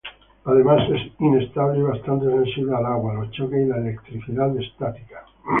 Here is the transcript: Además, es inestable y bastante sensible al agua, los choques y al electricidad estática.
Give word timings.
Además, 0.45 0.89
es 0.89 1.11
inestable 1.19 1.77
y 1.77 1.83
bastante 1.83 2.25
sensible 2.25 2.73
al 2.75 2.87
agua, 2.87 3.13
los 3.13 3.29
choques 3.29 3.59
y 3.59 3.69
al 3.71 3.81
electricidad 3.85 4.59
estática. 4.59 5.23